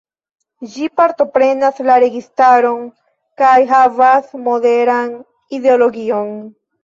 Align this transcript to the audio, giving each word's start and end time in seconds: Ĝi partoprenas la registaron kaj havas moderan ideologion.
Ĝi 0.75 0.85
partoprenas 0.99 1.81
la 1.89 1.97
registaron 2.03 2.81
kaj 3.41 3.53
havas 3.73 4.33
moderan 4.49 5.13
ideologion. 5.59 6.35